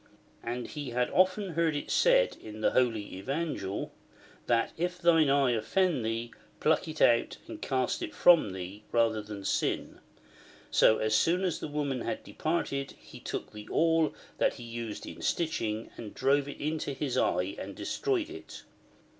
And 0.41 0.65
he 0.67 0.89
had 0.89 1.11
often 1.11 1.49
heard 1.51 1.75
it 1.75 1.91
said 1.91 2.35
in 2.37 2.61
the 2.61 2.71
Holy 2.71 3.17
Evangel, 3.17 3.91
that 4.47 4.71
if 4.75 4.97
thine 4.97 5.29
eye 5.29 5.51
offend 5.51 6.03
thee, 6.03 6.33
pluck 6.59 6.87
it 6.87 7.03
out 7.03 7.37
and 7.47 7.61
cast 7.61 8.01
it 8.01 8.15
from 8.15 8.51
thee, 8.51 8.81
rather 8.91 9.21
than 9.21 9.45
sin. 9.45 9.99
So, 10.71 10.97
as 10.97 11.13
soon 11.13 11.43
as 11.43 11.59
the 11.59 11.67
woman 11.67 12.01
had 12.01 12.23
departed, 12.23 12.95
he 12.99 13.19
took 13.19 13.51
the 13.51 13.69
awl 13.69 14.15
that 14.39 14.55
he 14.55 14.63
used 14.63 15.05
in 15.05 15.21
stitching, 15.21 15.91
and 15.97 16.15
drove 16.15 16.47
it 16.47 16.59
into 16.59 16.93
his 16.93 17.15
eye 17.15 17.53
and 17.59 17.75
de 17.75 17.83
stroyed 17.85 18.31
it. 18.31 18.63